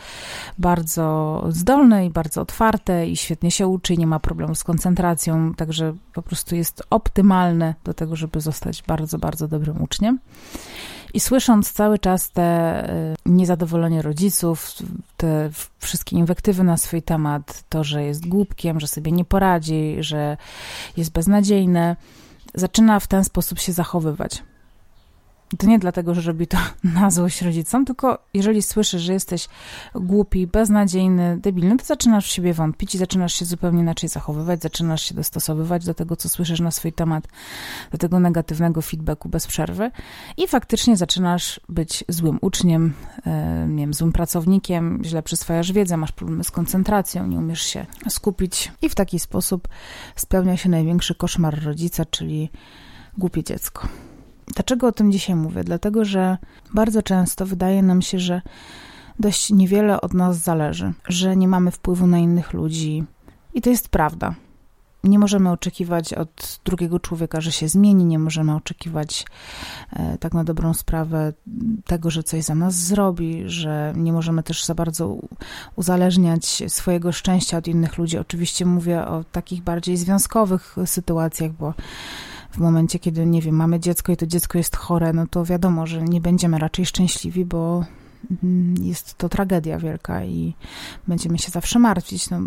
bardzo 0.58 1.44
zdolne 1.48 2.06
i 2.06 2.10
bardzo 2.10 2.40
otwarte 2.40 3.08
i 3.08 3.16
świetnie 3.16 3.50
się 3.50 3.66
uczy 3.66 3.96
nie 3.96 4.06
ma 4.06 4.20
problemu 4.20 4.54
z 4.54 4.64
koncentracją, 4.64 5.54
także 5.54 5.94
po 6.12 6.22
prostu 6.22 6.56
jest 6.56 6.82
optymalne 6.90 7.74
do 7.84 7.94
tego, 7.94 8.16
żeby 8.16 8.40
zostać 8.40 8.82
bardzo, 8.82 9.18
bardzo 9.18 9.48
dobrym 9.48 9.57
uczniem. 9.80 10.18
I 11.14 11.20
słysząc 11.20 11.72
cały 11.72 11.98
czas 11.98 12.30
te 12.30 12.90
y, 12.90 13.14
niezadowolenie 13.26 14.02
rodziców, 14.02 14.72
te 15.16 15.50
wszystkie 15.78 16.16
inwektywy 16.16 16.64
na 16.64 16.76
swój 16.76 17.02
temat, 17.02 17.64
to, 17.68 17.84
że 17.84 18.04
jest 18.04 18.28
głupkiem, 18.28 18.80
że 18.80 18.86
sobie 18.86 19.12
nie 19.12 19.24
poradzi, 19.24 19.96
że 20.00 20.36
jest 20.96 21.12
beznadziejny, 21.12 21.96
zaczyna 22.54 23.00
w 23.00 23.06
ten 23.06 23.24
sposób 23.24 23.58
się 23.58 23.72
zachowywać. 23.72 24.42
To 25.58 25.66
nie 25.66 25.78
dlatego, 25.78 26.14
że 26.14 26.20
robi 26.20 26.46
to 26.46 26.58
na 26.94 27.10
złość 27.10 27.42
rodzicom, 27.42 27.84
tylko 27.84 28.18
jeżeli 28.34 28.62
słyszysz, 28.62 29.02
że 29.02 29.12
jesteś 29.12 29.48
głupi, 29.94 30.46
beznadziejny, 30.46 31.38
debilny, 31.40 31.76
to 31.76 31.84
zaczynasz 31.84 32.26
w 32.26 32.30
siebie 32.30 32.54
wątpić 32.54 32.94
i 32.94 32.98
zaczynasz 32.98 33.34
się 33.34 33.44
zupełnie 33.44 33.80
inaczej 33.80 34.08
zachowywać, 34.08 34.62
zaczynasz 34.62 35.02
się 35.02 35.14
dostosowywać 35.14 35.84
do 35.84 35.94
tego, 35.94 36.16
co 36.16 36.28
słyszysz 36.28 36.60
na 36.60 36.70
swój 36.70 36.92
temat, 36.92 37.28
do 37.92 37.98
tego 37.98 38.20
negatywnego 38.20 38.82
feedbacku 38.82 39.28
bez 39.28 39.46
przerwy 39.46 39.90
i 40.36 40.48
faktycznie 40.48 40.96
zaczynasz 40.96 41.60
być 41.68 42.04
złym 42.08 42.38
uczniem, 42.40 42.94
e, 43.26 43.66
nie 43.68 43.82
wiem, 43.82 43.94
złym 43.94 44.12
pracownikiem, 44.12 45.00
źle 45.04 45.22
przyswajasz 45.22 45.72
wiedzę, 45.72 45.96
masz 45.96 46.12
problemy 46.12 46.44
z 46.44 46.50
koncentracją, 46.50 47.26
nie 47.26 47.38
umiesz 47.38 47.62
się 47.62 47.86
skupić 48.08 48.72
i 48.82 48.88
w 48.88 48.94
taki 48.94 49.18
sposób 49.18 49.68
spełnia 50.16 50.56
się 50.56 50.68
największy 50.68 51.14
koszmar 51.14 51.64
rodzica, 51.64 52.04
czyli 52.04 52.50
głupie 53.18 53.44
dziecko. 53.44 53.88
Dlaczego 54.58 54.86
o 54.86 54.92
tym 54.92 55.12
dzisiaj 55.12 55.36
mówię? 55.36 55.64
Dlatego, 55.64 56.04
że 56.04 56.38
bardzo 56.74 57.02
często 57.02 57.46
wydaje 57.46 57.82
nam 57.82 58.02
się, 58.02 58.18
że 58.18 58.42
dość 59.18 59.50
niewiele 59.50 60.00
od 60.00 60.14
nas 60.14 60.36
zależy, 60.38 60.92
że 61.08 61.36
nie 61.36 61.48
mamy 61.48 61.70
wpływu 61.70 62.06
na 62.06 62.18
innych 62.18 62.52
ludzi. 62.52 63.04
I 63.54 63.62
to 63.62 63.70
jest 63.70 63.88
prawda. 63.88 64.34
Nie 65.04 65.18
możemy 65.18 65.50
oczekiwać 65.50 66.14
od 66.14 66.60
drugiego 66.64 67.00
człowieka, 67.00 67.40
że 67.40 67.52
się 67.52 67.68
zmieni, 67.68 68.04
nie 68.04 68.18
możemy 68.18 68.54
oczekiwać 68.54 69.24
e, 69.92 70.18
tak 70.18 70.34
na 70.34 70.44
dobrą 70.44 70.74
sprawę 70.74 71.32
tego, 71.84 72.10
że 72.10 72.22
coś 72.22 72.44
za 72.44 72.54
nas 72.54 72.74
zrobi, 72.74 73.42
że 73.46 73.92
nie 73.96 74.12
możemy 74.12 74.42
też 74.42 74.64
za 74.64 74.74
bardzo 74.74 75.16
uzależniać 75.76 76.62
swojego 76.68 77.12
szczęścia 77.12 77.58
od 77.58 77.68
innych 77.68 77.98
ludzi. 77.98 78.18
Oczywiście 78.18 78.66
mówię 78.66 79.06
o 79.06 79.24
takich 79.24 79.62
bardziej 79.62 79.96
związkowych 79.96 80.76
sytuacjach, 80.86 81.52
bo 81.52 81.74
w 82.58 82.60
momencie, 82.60 82.98
kiedy, 82.98 83.26
nie 83.26 83.42
wiem, 83.42 83.54
mamy 83.54 83.80
dziecko 83.80 84.12
i 84.12 84.16
to 84.16 84.26
dziecko 84.26 84.58
jest 84.58 84.76
chore, 84.76 85.12
no 85.12 85.26
to 85.26 85.44
wiadomo, 85.44 85.86
że 85.86 86.02
nie 86.02 86.20
będziemy 86.20 86.58
raczej 86.58 86.86
szczęśliwi, 86.86 87.44
bo 87.44 87.84
mm, 88.42 88.74
jest 88.82 89.14
to 89.14 89.28
tragedia 89.28 89.78
wielka 89.78 90.24
i 90.24 90.54
będziemy 91.08 91.38
się 91.38 91.50
zawsze 91.50 91.78
martwić. 91.78 92.30
No, 92.30 92.40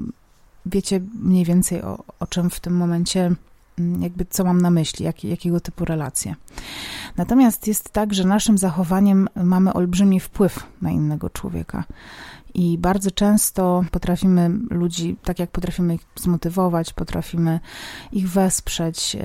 wiecie 0.65 1.01
mniej 1.13 1.45
więcej 1.45 1.81
o, 1.81 2.03
o 2.19 2.27
czym 2.27 2.49
w 2.49 2.59
tym 2.59 2.77
momencie, 2.77 3.31
mm, 3.79 4.01
jakby 4.03 4.25
co 4.29 4.43
mam 4.43 4.61
na 4.61 4.69
myśli, 4.69 5.05
jak, 5.05 5.23
jakiego 5.23 5.59
typu 5.59 5.85
relacje. 5.85 6.35
Natomiast 7.17 7.67
jest 7.67 7.89
tak, 7.89 8.13
że 8.13 8.23
naszym 8.23 8.57
zachowaniem 8.57 9.27
mamy 9.35 9.73
olbrzymi 9.73 10.19
wpływ 10.19 10.67
na 10.81 10.91
innego 10.91 11.29
człowieka. 11.29 11.83
I 12.53 12.77
bardzo 12.77 13.11
często 13.11 13.83
potrafimy 13.91 14.49
ludzi, 14.69 15.17
tak 15.23 15.39
jak 15.39 15.51
potrafimy 15.51 15.95
ich 15.95 16.01
zmotywować, 16.15 16.93
potrafimy 16.93 17.59
ich 18.11 18.29
wesprzeć, 18.29 19.15
e, 19.15 19.21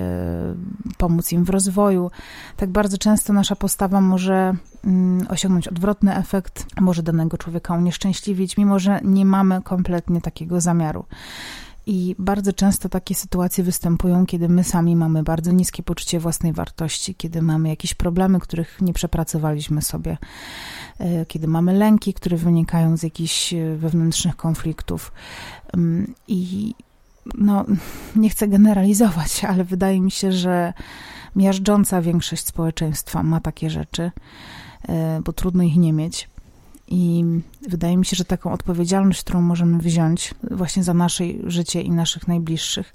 pomóc 0.97 1.31
im 1.31 1.43
w 1.43 1.49
rozwoju, 1.49 2.11
tak 2.57 2.69
bardzo 2.69 2.97
często 2.97 3.33
nasza 3.33 3.55
postawa 3.55 4.01
może 4.01 4.55
mm, 4.83 5.27
osiągnąć 5.29 5.67
odwrotny 5.67 6.15
efekt, 6.15 6.65
może 6.81 7.03
danego 7.03 7.37
człowieka 7.37 7.73
unieszczęśliwić, 7.73 8.57
mimo 8.57 8.79
że 8.79 8.99
nie 9.03 9.25
mamy 9.25 9.61
kompletnie 9.61 10.21
takiego 10.21 10.61
zamiaru. 10.61 11.05
I 11.89 12.15
bardzo 12.19 12.53
często 12.53 12.89
takie 12.89 13.15
sytuacje 13.15 13.63
występują, 13.63 14.25
kiedy 14.25 14.49
my 14.49 14.63
sami 14.63 14.95
mamy 14.95 15.23
bardzo 15.23 15.51
niskie 15.51 15.83
poczucie 15.83 16.19
własnej 16.19 16.53
wartości, 16.53 17.15
kiedy 17.15 17.41
mamy 17.41 17.69
jakieś 17.69 17.93
problemy, 17.93 18.39
których 18.39 18.77
nie 18.81 18.93
przepracowaliśmy 18.93 19.81
sobie, 19.81 20.17
e, 20.99 21.25
kiedy 21.25 21.47
mamy 21.47 21.73
lęki, 21.73 22.13
które 22.13 22.37
wynikają 22.37 22.97
z 22.97 23.03
jakichś 23.03 23.53
e, 23.53 23.75
wewnętrznych 23.75 24.35
konfliktów. 24.35 25.11
Mm, 25.73 26.13
I 26.27 26.73
no, 27.37 27.65
nie 28.15 28.29
chcę 28.29 28.47
generalizować, 28.47 29.45
ale 29.45 29.63
wydaje 29.63 30.01
mi 30.01 30.11
się, 30.11 30.31
że 30.31 30.73
miażdżąca 31.35 32.01
większość 32.01 32.45
społeczeństwa 32.45 33.23
ma 33.23 33.39
takie 33.39 33.69
rzeczy, 33.69 34.11
e, 34.89 35.21
bo 35.25 35.33
trudno 35.33 35.63
ich 35.63 35.77
nie 35.77 35.93
mieć. 35.93 36.29
I 36.87 37.23
wydaje 37.69 37.97
mi 37.97 38.05
się, 38.05 38.15
że 38.15 38.25
taką 38.25 38.51
odpowiedzialność, 38.51 39.23
którą 39.23 39.41
możemy 39.41 39.77
wziąć 39.77 40.33
właśnie 40.51 40.83
za 40.83 40.93
nasze 40.93 41.23
życie 41.43 41.81
i 41.81 41.91
naszych 41.91 42.27
najbliższych, 42.27 42.93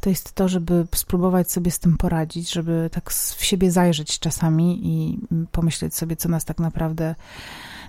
to 0.00 0.10
jest 0.10 0.32
to, 0.32 0.48
żeby 0.48 0.86
spróbować 0.94 1.50
sobie 1.50 1.70
z 1.70 1.78
tym 1.78 1.96
poradzić, 1.96 2.52
żeby 2.52 2.90
tak 2.92 3.10
w 3.10 3.44
siebie 3.44 3.70
zajrzeć 3.70 4.18
czasami 4.18 4.80
i 4.82 5.18
pomyśleć 5.52 5.94
sobie, 5.94 6.16
co 6.16 6.28
nas 6.28 6.44
tak 6.44 6.58
naprawdę 6.58 7.14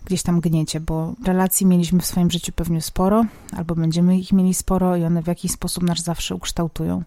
gdzieś 0.05 0.23
tam 0.23 0.39
gniecie, 0.39 0.79
bo 0.79 1.13
relacji 1.25 1.65
mieliśmy 1.65 1.99
w 1.99 2.05
swoim 2.05 2.31
życiu 2.31 2.51
pewnie 2.55 2.81
sporo, 2.81 3.25
albo 3.57 3.75
będziemy 3.75 4.19
ich 4.19 4.31
mieli 4.31 4.53
sporo 4.53 4.95
i 4.95 5.03
one 5.03 5.23
w 5.23 5.27
jakiś 5.27 5.51
sposób 5.51 5.83
nas 5.83 6.03
zawsze 6.03 6.35
ukształtują. 6.35 7.03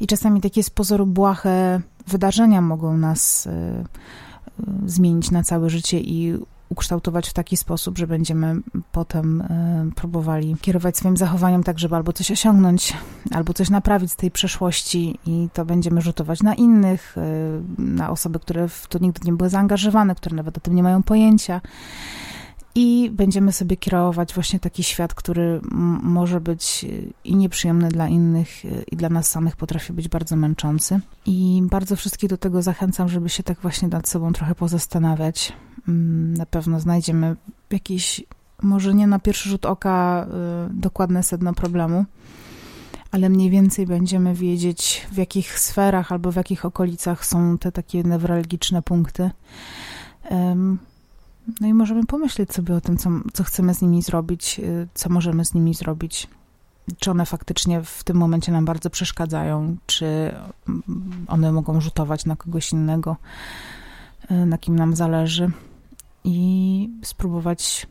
I 0.00 0.06
czasami 0.06 0.40
takie 0.40 0.62
z 0.62 0.70
pozoru 0.70 1.06
błahe 1.06 1.80
wydarzenia 2.06 2.60
mogą 2.60 2.96
nas 2.96 3.46
y, 3.46 3.50
y, 3.50 3.84
zmienić 4.86 5.30
na 5.30 5.42
całe 5.42 5.70
życie 5.70 6.00
i 6.00 6.38
ukształtować 6.70 7.28
w 7.28 7.32
taki 7.32 7.56
sposób, 7.56 7.98
że 7.98 8.06
będziemy 8.06 8.56
potem 8.92 9.40
e, 9.40 9.90
próbowali 9.96 10.56
kierować 10.60 10.96
swoim 10.96 11.16
zachowaniem 11.16 11.62
tak, 11.62 11.78
żeby 11.78 11.96
albo 11.96 12.12
coś 12.12 12.30
osiągnąć, 12.30 12.96
albo 13.30 13.52
coś 13.52 13.70
naprawić 13.70 14.12
z 14.12 14.16
tej 14.16 14.30
przeszłości 14.30 15.18
i 15.26 15.48
to 15.52 15.64
będziemy 15.64 16.00
rzutować 16.00 16.42
na 16.42 16.54
innych, 16.54 17.16
e, 17.18 17.22
na 17.78 18.10
osoby, 18.10 18.38
które 18.38 18.68
w 18.68 18.86
to 18.86 18.98
nigdy 18.98 19.20
nie 19.24 19.32
były 19.32 19.50
zaangażowane, 19.50 20.14
które 20.14 20.36
nawet 20.36 20.56
o 20.56 20.60
tym 20.60 20.74
nie 20.74 20.82
mają 20.82 21.02
pojęcia. 21.02 21.60
I 22.74 23.10
będziemy 23.12 23.52
sobie 23.52 23.76
kierować 23.76 24.34
właśnie 24.34 24.60
taki 24.60 24.82
świat, 24.82 25.14
który 25.14 25.60
może 26.02 26.40
być 26.40 26.86
i 27.24 27.36
nieprzyjemny 27.36 27.88
dla 27.88 28.08
innych, 28.08 28.48
i 28.92 28.96
dla 28.96 29.08
nas 29.08 29.30
samych 29.30 29.56
potrafi 29.56 29.92
być 29.92 30.08
bardzo 30.08 30.36
męczący. 30.36 31.00
I 31.26 31.62
bardzo 31.70 31.96
wszystkich 31.96 32.30
do 32.30 32.36
tego 32.36 32.62
zachęcam, 32.62 33.08
żeby 33.08 33.28
się 33.28 33.42
tak 33.42 33.60
właśnie 33.60 33.88
nad 33.88 34.08
sobą 34.08 34.32
trochę 34.32 34.54
pozastanawiać. 34.54 35.52
Mm, 35.88 36.34
na 36.34 36.46
pewno 36.46 36.80
znajdziemy 36.80 37.36
jakieś, 37.70 38.22
może 38.62 38.94
nie 38.94 39.06
na 39.06 39.18
pierwszy 39.18 39.48
rzut 39.48 39.66
oka, 39.66 40.26
y, 40.70 40.74
dokładne 40.74 41.22
sedno 41.22 41.54
problemu, 41.54 42.04
ale 43.10 43.28
mniej 43.28 43.50
więcej 43.50 43.86
będziemy 43.86 44.34
wiedzieć, 44.34 45.06
w 45.12 45.16
jakich 45.16 45.58
sferach 45.58 46.12
albo 46.12 46.32
w 46.32 46.36
jakich 46.36 46.64
okolicach 46.64 47.26
są 47.26 47.58
te 47.58 47.72
takie 47.72 48.02
newralgiczne 48.02 48.82
punkty. 48.82 49.30
No 51.60 51.66
i 51.66 51.74
możemy 51.74 52.06
pomyśleć 52.06 52.52
sobie 52.52 52.74
o 52.74 52.80
tym, 52.80 52.96
co, 52.96 53.10
co 53.32 53.44
chcemy 53.44 53.74
z 53.74 53.82
nimi 53.82 54.02
zrobić, 54.02 54.58
y, 54.58 54.88
co 54.94 55.08
możemy 55.08 55.44
z 55.44 55.54
nimi 55.54 55.74
zrobić. 55.74 56.28
Czy 56.98 57.10
one 57.10 57.26
faktycznie 57.26 57.82
w 57.82 58.04
tym 58.04 58.16
momencie 58.16 58.52
nam 58.52 58.64
bardzo 58.64 58.90
przeszkadzają, 58.90 59.76
czy 59.86 60.06
mm, 60.68 61.26
one 61.26 61.52
mogą 61.52 61.80
rzutować 61.80 62.24
na 62.24 62.36
kogoś 62.36 62.72
innego, 62.72 63.16
y, 64.30 64.46
na 64.46 64.58
kim 64.58 64.76
nam 64.76 64.96
zależy, 64.96 65.50
i 66.24 66.90
spróbować 67.02 67.86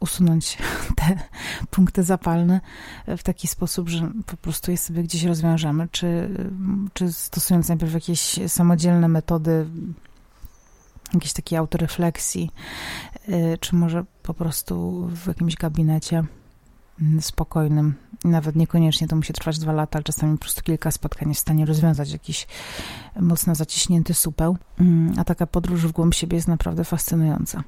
usunąć 0.00 0.58
te 0.96 1.18
punkty 1.70 2.02
zapalne 2.02 2.60
w 3.06 3.22
taki 3.22 3.48
sposób, 3.48 3.88
że 3.88 4.10
po 4.26 4.36
prostu 4.36 4.70
je 4.70 4.78
sobie 4.78 5.02
gdzieś 5.02 5.24
rozwiążemy, 5.24 5.88
czy, 5.90 6.30
czy 6.92 7.12
stosując 7.12 7.68
najpierw 7.68 7.94
jakieś 7.94 8.38
samodzielne 8.46 9.08
metody 9.08 9.66
jakiejś 11.14 11.32
takiej 11.32 11.58
autorefleksji, 11.58 12.50
y, 13.28 13.58
czy 13.60 13.76
może 13.76 14.04
po 14.22 14.34
prostu 14.34 15.06
w 15.14 15.26
jakimś 15.26 15.56
gabinecie 15.56 16.24
spokojnym. 17.20 17.94
Nawet 18.24 18.56
niekoniecznie 18.56 19.08
to 19.08 19.16
musi 19.16 19.32
trwać 19.32 19.58
dwa 19.58 19.72
lata, 19.72 19.96
ale 19.96 20.04
czasami 20.04 20.32
po 20.32 20.40
prostu 20.40 20.62
kilka 20.62 20.90
spotkań 20.90 21.28
jest 21.28 21.40
w 21.40 21.42
stanie 21.42 21.66
rozwiązać 21.66 22.10
jakiś 22.10 22.46
mocno 23.20 23.54
zaciśnięty 23.54 24.14
supeł. 24.14 24.56
Mm, 24.80 25.14
a 25.18 25.24
taka 25.24 25.46
podróż 25.46 25.86
w 25.86 25.92
głąb 25.92 26.14
siebie 26.14 26.36
jest 26.36 26.48
naprawdę 26.48 26.84
fascynująca. 26.84 27.62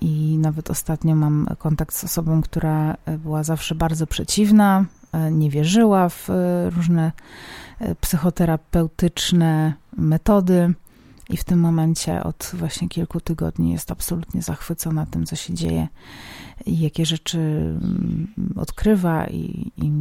I 0.00 0.38
nawet 0.38 0.70
ostatnio 0.70 1.14
mam 1.14 1.48
kontakt 1.58 1.94
z 1.94 2.04
osobą, 2.04 2.42
która 2.42 2.96
była 3.18 3.42
zawsze 3.42 3.74
bardzo 3.74 4.06
przeciwna, 4.06 4.84
e, 5.12 5.32
nie 5.32 5.50
wierzyła 5.50 6.08
w 6.08 6.30
e, 6.30 6.70
różne 6.70 7.12
e, 7.78 7.94
psychoterapeutyczne 7.94 9.74
metody 9.96 10.74
i 11.28 11.36
w 11.36 11.44
tym 11.44 11.60
momencie 11.60 12.24
od 12.24 12.50
właśnie 12.54 12.88
kilku 12.88 13.20
tygodni 13.20 13.72
jest 13.72 13.90
absolutnie 13.90 14.42
zachwycona 14.42 15.06
tym, 15.06 15.26
co 15.26 15.36
się 15.36 15.54
dzieje 15.54 15.88
i 16.66 16.80
jakie 16.80 17.06
rzeczy 17.06 17.38
mm, 17.38 18.28
odkrywa 18.56 19.26
i, 19.26 19.72
i 19.76 19.92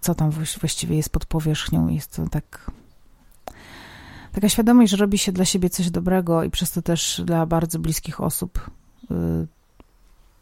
co 0.00 0.14
tam 0.14 0.30
właściwie 0.60 0.96
jest 0.96 1.10
pod 1.10 1.26
powierzchnią. 1.26 1.88
Jest 1.88 2.16
to 2.16 2.28
tak 2.28 2.70
taka 4.32 4.48
świadomość, 4.48 4.90
że 4.90 4.96
robi 4.96 5.18
się 5.18 5.32
dla 5.32 5.44
siebie 5.44 5.70
coś 5.70 5.90
dobrego 5.90 6.44
i 6.44 6.50
przez 6.50 6.70
to 6.70 6.82
też 6.82 7.22
dla 7.24 7.46
bardzo 7.46 7.78
bliskich 7.78 8.20
osób 8.20 8.70
y, 9.10 9.14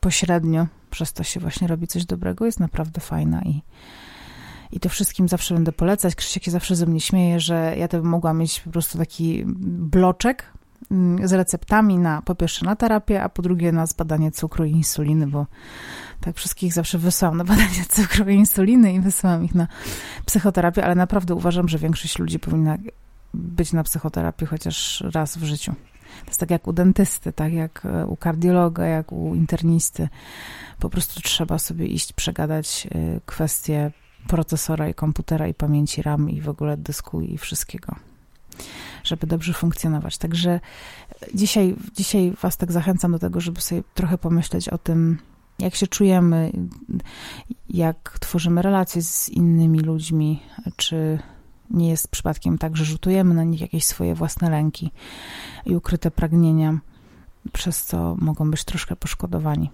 pośrednio 0.00 0.66
przez 0.90 1.12
to 1.12 1.22
się 1.22 1.40
właśnie 1.40 1.68
robi 1.68 1.86
coś 1.86 2.04
dobrego, 2.04 2.46
jest 2.46 2.60
naprawdę 2.60 3.00
fajna 3.00 3.42
i 3.42 3.62
i 4.72 4.80
to 4.80 4.88
wszystkim 4.88 5.28
zawsze 5.28 5.54
będę 5.54 5.72
polecać. 5.72 6.14
Krzysiek 6.14 6.44
się 6.44 6.50
zawsze 6.50 6.76
ze 6.76 6.86
mnie 6.86 7.00
śmieje, 7.00 7.40
że 7.40 7.74
ja 7.76 7.88
to 7.88 7.96
bym 7.96 8.06
mogła 8.06 8.34
mieć 8.34 8.60
po 8.60 8.70
prostu 8.70 8.98
taki 8.98 9.44
bloczek 9.66 10.44
mm, 10.90 11.28
z 11.28 11.32
receptami 11.32 11.98
na 11.98 12.22
po 12.22 12.34
pierwsze 12.34 12.66
na 12.66 12.76
terapię, 12.76 13.22
a 13.22 13.28
po 13.28 13.42
drugie 13.42 13.72
na 13.72 13.86
zbadanie 13.86 14.32
cukru 14.32 14.64
i 14.64 14.70
insuliny, 14.70 15.26
bo 15.26 15.46
tak 16.20 16.36
wszystkich 16.36 16.72
zawsze 16.72 16.98
wysyłam 16.98 17.36
na 17.36 17.44
badanie 17.44 17.84
cukru 17.96 18.28
i 18.28 18.34
insuliny 18.34 18.92
i 18.92 19.00
wysyłam 19.00 19.44
ich 19.44 19.54
na 19.54 19.66
psychoterapię, 20.26 20.84
ale 20.84 20.94
naprawdę 20.94 21.34
uważam, 21.34 21.68
że 21.68 21.78
większość 21.78 22.18
ludzi 22.18 22.38
powinna 22.38 22.78
być 23.34 23.72
na 23.72 23.82
psychoterapii 23.82 24.46
chociaż 24.46 25.04
raz 25.14 25.36
w 25.36 25.44
życiu. 25.44 25.74
To 26.20 26.26
jest 26.26 26.40
tak 26.40 26.50
jak 26.50 26.66
u 26.66 26.72
dentysty, 26.72 27.32
tak 27.32 27.52
jak 27.52 27.86
e, 27.86 28.06
u 28.06 28.16
kardiologa, 28.16 28.86
jak 28.86 29.12
u 29.12 29.34
internisty. 29.34 30.08
Po 30.78 30.90
prostu 30.90 31.20
trzeba 31.20 31.58
sobie 31.58 31.86
iść, 31.86 32.12
przegadać 32.12 32.88
e, 32.90 33.20
kwestie 33.26 33.90
procesora 34.26 34.88
i 34.88 34.94
komputera 34.94 35.48
i 35.48 35.54
pamięci 35.54 36.02
RAM 36.02 36.30
i 36.30 36.40
w 36.40 36.48
ogóle 36.48 36.76
dysku 36.76 37.20
i 37.20 37.38
wszystkiego, 37.38 37.96
żeby 39.04 39.26
dobrze 39.26 39.52
funkcjonować. 39.52 40.18
Także 40.18 40.60
dzisiaj, 41.34 41.76
dzisiaj 41.96 42.32
Was 42.42 42.56
tak 42.56 42.72
zachęcam 42.72 43.12
do 43.12 43.18
tego, 43.18 43.40
żeby 43.40 43.60
sobie 43.60 43.82
trochę 43.94 44.18
pomyśleć 44.18 44.68
o 44.68 44.78
tym, 44.78 45.18
jak 45.58 45.74
się 45.74 45.86
czujemy, 45.86 46.52
jak 47.70 48.18
tworzymy 48.20 48.62
relacje 48.62 49.02
z 49.02 49.28
innymi 49.28 49.80
ludźmi, 49.80 50.42
czy 50.76 51.18
nie 51.70 51.88
jest 51.88 52.08
przypadkiem 52.08 52.58
tak, 52.58 52.76
że 52.76 52.84
rzutujemy 52.84 53.34
na 53.34 53.44
nich 53.44 53.60
jakieś 53.60 53.84
swoje 53.84 54.14
własne 54.14 54.50
lęki 54.50 54.90
i 55.66 55.76
ukryte 55.76 56.10
pragnienia, 56.10 56.78
przez 57.52 57.84
co 57.84 58.16
mogą 58.18 58.50
być 58.50 58.64
troszkę 58.64 58.96
poszkodowani. 58.96 59.70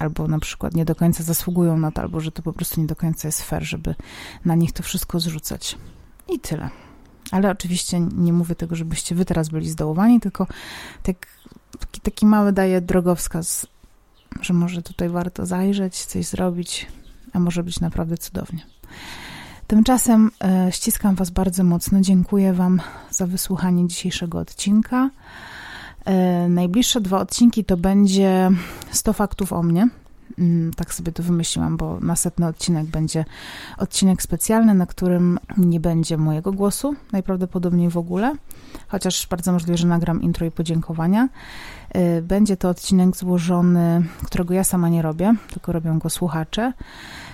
Albo 0.00 0.28
na 0.28 0.38
przykład 0.38 0.74
nie 0.74 0.84
do 0.84 0.94
końca 0.94 1.22
zasługują 1.22 1.78
na 1.78 1.90
to, 1.90 2.02
albo 2.02 2.20
że 2.20 2.32
to 2.32 2.42
po 2.42 2.52
prostu 2.52 2.80
nie 2.80 2.86
do 2.86 2.96
końca 2.96 3.28
jest 3.28 3.42
fair, 3.42 3.62
żeby 3.64 3.94
na 4.44 4.54
nich 4.54 4.72
to 4.72 4.82
wszystko 4.82 5.20
zrzucać. 5.20 5.78
I 6.28 6.38
tyle. 6.38 6.70
Ale 7.30 7.50
oczywiście 7.50 8.00
nie 8.00 8.32
mówię 8.32 8.54
tego, 8.54 8.76
żebyście 8.76 9.14
wy 9.14 9.24
teraz 9.24 9.48
byli 9.48 9.70
zdołowani, 9.70 10.20
tylko 10.20 10.46
tak, 11.02 11.26
taki, 11.80 12.00
taki 12.00 12.26
mały 12.26 12.52
daję 12.52 12.80
drogowskaz, 12.80 13.66
że 14.40 14.54
może 14.54 14.82
tutaj 14.82 15.08
warto 15.08 15.46
zajrzeć, 15.46 16.04
coś 16.04 16.26
zrobić, 16.26 16.86
a 17.32 17.38
może 17.40 17.62
być 17.62 17.80
naprawdę 17.80 18.18
cudownie. 18.18 18.66
Tymczasem 19.66 20.30
e, 20.44 20.72
ściskam 20.72 21.14
Was 21.14 21.30
bardzo 21.30 21.64
mocno. 21.64 22.00
Dziękuję 22.00 22.52
Wam 22.52 22.80
za 23.10 23.26
wysłuchanie 23.26 23.88
dzisiejszego 23.88 24.38
odcinka. 24.38 25.10
E, 26.04 26.48
najbliższe 26.48 27.00
dwa 27.00 27.20
odcinki 27.20 27.64
to 27.64 27.76
będzie 27.76 28.50
100 28.90 29.12
faktów 29.12 29.52
o 29.52 29.62
mnie. 29.62 29.88
Mm, 30.38 30.74
tak 30.74 30.94
sobie 30.94 31.12
to 31.12 31.22
wymyśliłam, 31.22 31.76
bo 31.76 32.00
następny 32.00 32.46
odcinek 32.46 32.86
będzie 32.86 33.24
odcinek 33.78 34.22
specjalny, 34.22 34.74
na 34.74 34.86
którym 34.86 35.38
nie 35.56 35.80
będzie 35.80 36.16
mojego 36.16 36.52
głosu, 36.52 36.94
najprawdopodobniej 37.12 37.90
w 37.90 37.96
ogóle, 37.96 38.32
chociaż 38.88 39.26
bardzo 39.26 39.52
możliwe, 39.52 39.76
że 39.76 39.86
nagram 39.86 40.22
intro 40.22 40.46
i 40.46 40.50
podziękowania. 40.50 41.28
E, 41.90 42.22
będzie 42.22 42.56
to 42.56 42.68
odcinek 42.68 43.16
złożony, 43.16 44.02
którego 44.24 44.54
ja 44.54 44.64
sama 44.64 44.88
nie 44.88 45.02
robię, 45.02 45.34
tylko 45.50 45.72
robią 45.72 45.98
go 45.98 46.10
słuchacze 46.10 46.72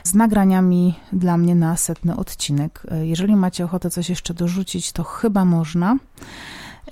z 0.02 0.14
nagraniami 0.14 0.94
dla 1.12 1.36
mnie 1.36 1.54
na 1.54 1.76
setny 1.76 2.16
odcinek. 2.16 2.82
E, 2.90 3.06
jeżeli 3.06 3.36
macie 3.36 3.64
ochotę 3.64 3.90
coś 3.90 4.08
jeszcze 4.08 4.34
dorzucić, 4.34 4.92
to 4.92 5.04
chyba 5.04 5.44
można. 5.44 5.96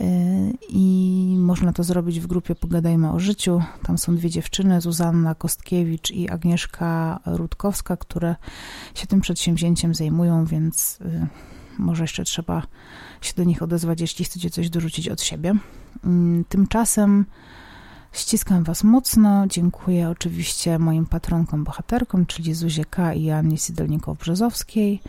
E, 0.01 0.07
I 0.69 1.37
można 1.39 1.73
to 1.73 1.85
zrobić 1.85 2.21
w 2.21 2.27
grupie 2.27 2.55
Pogadajmy 2.55 3.13
o 3.13 3.21
życiu. 3.21 3.63
Tam 3.83 3.99
są 3.99 4.17
dwie 4.17 4.31
dziewczyny, 4.31 4.81
Zuzanna 4.81 5.35
Kostkiewicz 5.35 6.11
i 6.11 6.31
Agnieszka 6.31 7.21
Rutkowska, 7.27 7.97
które 7.97 8.37
się 8.95 9.07
tym 9.07 9.21
przedsięwzięciem 9.21 9.95
zajmują, 9.95 10.45
więc 10.45 10.99
e, 11.05 11.27
może 11.79 12.05
jeszcze 12.05 12.25
trzeba 12.25 12.63
się 13.21 13.35
do 13.37 13.45
nich 13.45 13.63
odezwać, 13.63 14.01
jeśli 14.01 14.25
chcecie 14.25 14.51
coś 14.51 14.71
dorzucić 14.71 15.09
od 15.09 15.23
siebie. 15.23 15.55
Mm, 16.05 16.45
tymczasem 16.49 17.27
Ściskam 18.15 18.65
Was 18.65 18.85
mocno. 18.85 19.47
Dziękuję 19.47 20.09
oczywiście 20.09 20.79
moim 20.79 21.07
patronkom, 21.07 21.65
bohaterkom, 21.65 22.27
czyli 22.27 22.55
Zuzie 22.55 22.85
K. 22.85 23.15
i 23.15 23.31
Annie 23.31 23.57
Sidolnikow-Brzozowskiej, 23.59 25.01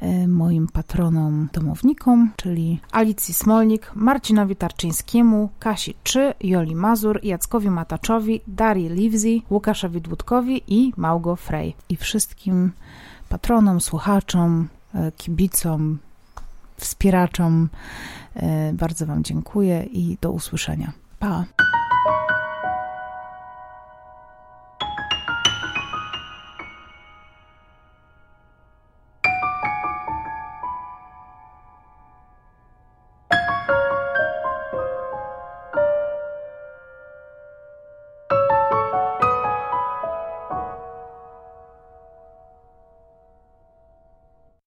e, 0.00 0.28
moim 0.28 0.66
patronom 0.66 1.48
domownikom, 1.52 2.30
czyli 2.36 2.80
Alicji 2.92 3.34
Smolnik, 3.34 3.90
Marcinowi 3.94 4.56
Tarczyńskiemu, 4.56 5.48
Kasi 5.58 5.94
Czy, 6.02 6.34
Joli 6.40 6.74
Mazur, 6.74 7.20
Jackowi 7.22 7.70
Mataczowi, 7.70 8.40
Darii 8.46 8.88
Livzi, 8.88 9.42
Łukaszowi 9.50 10.00
Dłudkowi 10.00 10.62
i 10.66 10.92
Małgo 10.96 11.36
Frey. 11.36 11.74
I 11.88 11.96
wszystkim 11.96 12.72
patronom, 13.28 13.80
słuchaczom, 13.80 14.68
e, 14.94 15.12
kibicom, 15.12 15.98
wspieraczom 16.76 17.68
e, 18.34 18.72
bardzo 18.72 19.06
Wam 19.06 19.24
dziękuję 19.24 19.82
i 19.82 20.18
do 20.20 20.32
usłyszenia. 20.32 20.92
Pa! 21.18 21.44